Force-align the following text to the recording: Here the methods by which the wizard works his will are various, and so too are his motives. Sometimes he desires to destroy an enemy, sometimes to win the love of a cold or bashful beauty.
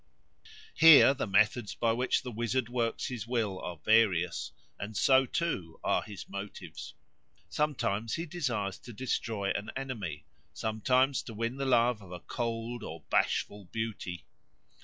Here 0.73 1.13
the 1.13 1.27
methods 1.27 1.75
by 1.75 1.91
which 1.93 2.23
the 2.23 2.31
wizard 2.31 2.69
works 2.69 3.05
his 3.05 3.27
will 3.27 3.59
are 3.59 3.77
various, 3.85 4.51
and 4.79 4.97
so 4.97 5.27
too 5.27 5.79
are 5.83 6.01
his 6.01 6.27
motives. 6.27 6.95
Sometimes 7.49 8.15
he 8.15 8.25
desires 8.25 8.79
to 8.79 8.93
destroy 8.93 9.51
an 9.51 9.69
enemy, 9.75 10.25
sometimes 10.53 11.21
to 11.21 11.35
win 11.35 11.57
the 11.57 11.65
love 11.67 12.01
of 12.01 12.11
a 12.11 12.19
cold 12.19 12.81
or 12.81 13.03
bashful 13.11 13.65
beauty. 13.65 14.25